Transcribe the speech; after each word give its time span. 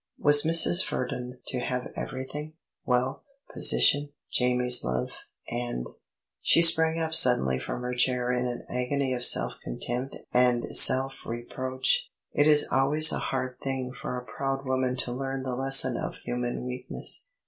Was 0.17 0.41
Mrs. 0.45 0.83
Verdon 0.89 1.37
to 1.45 1.59
have 1.59 1.91
everything 1.95 2.53
wealth, 2.87 3.23
position, 3.53 4.09
Jamie's 4.31 4.83
love, 4.83 5.11
and 5.47 5.85
She 6.41 6.63
sprang 6.63 6.99
up 6.99 7.13
suddenly 7.13 7.59
from 7.59 7.83
her 7.83 7.93
chair 7.93 8.31
in 8.31 8.47
an 8.47 8.65
agony 8.67 9.13
of 9.13 9.23
self 9.23 9.59
contempt 9.63 10.17
and 10.33 10.75
self 10.75 11.23
reproach. 11.23 12.09
It 12.33 12.47
is 12.47 12.67
always 12.71 13.11
a 13.11 13.19
hard 13.19 13.59
thing 13.61 13.91
for 13.93 14.17
a 14.17 14.25
proud 14.25 14.65
woman 14.65 14.95
to 14.95 15.11
learn 15.11 15.43
the 15.43 15.55
lesson 15.55 15.97
of 15.97 16.15
human 16.15 16.65
weakness. 16.65 17.27